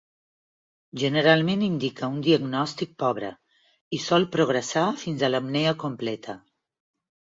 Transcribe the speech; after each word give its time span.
Generalment 1.01 1.65
indica 1.67 2.09
un 2.15 2.17
diagnòstic 2.29 2.97
pobre 3.05 3.31
i 3.99 4.03
sol 4.09 4.29
progressar 4.39 4.91
fins 5.07 5.23
a 5.31 5.35
l'apnea 5.35 5.81
completa. 5.89 6.43